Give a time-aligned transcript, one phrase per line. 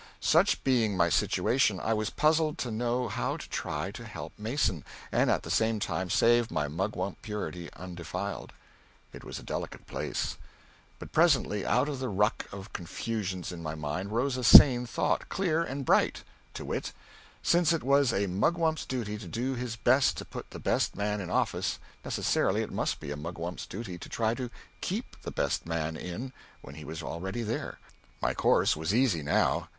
[0.19, 4.83] Such being my situation, I was puzzled to know how to try to help Mason,
[5.11, 8.51] and, at the same time, save my mugwump purity undefiled.
[9.13, 10.37] It was a delicate place.
[10.97, 15.29] But presently, out of the ruck of confusions in my mind, rose a sane thought,
[15.29, 16.23] clear and bright
[16.55, 16.93] to wit:
[17.43, 21.21] since it was a mugwump's duty to do his best to put the beet man
[21.21, 24.49] in office, necessarily it must be a mugwump's duty to try to
[24.81, 26.33] keep the best man in
[26.63, 27.77] when he was already there.
[28.19, 29.69] My course was easy now.